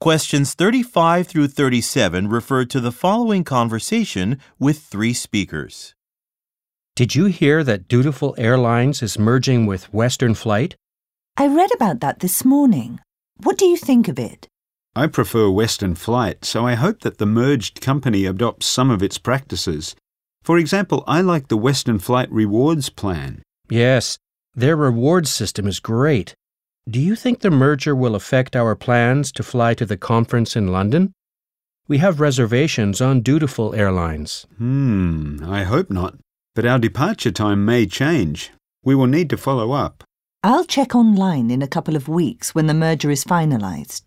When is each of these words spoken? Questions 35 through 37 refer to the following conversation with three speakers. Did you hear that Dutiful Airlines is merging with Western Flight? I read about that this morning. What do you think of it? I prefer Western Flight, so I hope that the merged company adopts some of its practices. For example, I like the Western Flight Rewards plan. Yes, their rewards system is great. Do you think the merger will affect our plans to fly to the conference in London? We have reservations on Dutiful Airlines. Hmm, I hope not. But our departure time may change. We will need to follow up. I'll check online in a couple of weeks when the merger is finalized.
Questions 0.00 0.52
35 0.52 1.26
through 1.26 1.48
37 1.48 2.28
refer 2.28 2.66
to 2.66 2.80
the 2.80 2.92
following 2.92 3.42
conversation 3.42 4.38
with 4.58 4.80
three 4.80 5.14
speakers. 5.14 5.94
Did 6.94 7.14
you 7.14 7.26
hear 7.26 7.64
that 7.64 7.88
Dutiful 7.88 8.34
Airlines 8.36 9.02
is 9.02 9.18
merging 9.18 9.64
with 9.64 9.92
Western 9.94 10.34
Flight? 10.34 10.76
I 11.38 11.46
read 11.46 11.70
about 11.74 12.00
that 12.00 12.20
this 12.20 12.44
morning. 12.44 13.00
What 13.38 13.56
do 13.56 13.64
you 13.64 13.78
think 13.78 14.06
of 14.06 14.18
it? 14.18 14.46
I 14.94 15.06
prefer 15.06 15.48
Western 15.48 15.94
Flight, 15.94 16.44
so 16.44 16.66
I 16.66 16.74
hope 16.74 17.00
that 17.00 17.16
the 17.16 17.26
merged 17.26 17.80
company 17.80 18.26
adopts 18.26 18.66
some 18.66 18.90
of 18.90 19.02
its 19.02 19.16
practices. 19.16 19.96
For 20.42 20.58
example, 20.58 21.04
I 21.06 21.22
like 21.22 21.48
the 21.48 21.56
Western 21.56 21.98
Flight 21.98 22.30
Rewards 22.30 22.90
plan. 22.90 23.42
Yes, 23.70 24.18
their 24.54 24.76
rewards 24.76 25.30
system 25.30 25.66
is 25.66 25.80
great. 25.80 26.34
Do 26.88 27.00
you 27.00 27.16
think 27.16 27.40
the 27.40 27.50
merger 27.50 27.96
will 27.96 28.14
affect 28.14 28.54
our 28.54 28.76
plans 28.76 29.32
to 29.32 29.42
fly 29.42 29.74
to 29.74 29.84
the 29.84 29.96
conference 29.96 30.54
in 30.54 30.68
London? 30.68 31.12
We 31.88 31.98
have 31.98 32.20
reservations 32.20 33.00
on 33.00 33.22
Dutiful 33.22 33.74
Airlines. 33.74 34.46
Hmm, 34.58 35.42
I 35.44 35.64
hope 35.64 35.90
not. 35.90 36.14
But 36.54 36.64
our 36.64 36.78
departure 36.78 37.32
time 37.32 37.64
may 37.64 37.86
change. 37.86 38.52
We 38.84 38.94
will 38.94 39.08
need 39.08 39.30
to 39.30 39.36
follow 39.36 39.72
up. 39.72 40.04
I'll 40.44 40.64
check 40.64 40.94
online 40.94 41.50
in 41.50 41.60
a 41.60 41.66
couple 41.66 41.96
of 41.96 42.06
weeks 42.06 42.54
when 42.54 42.68
the 42.68 42.74
merger 42.74 43.10
is 43.10 43.24
finalized. 43.24 44.02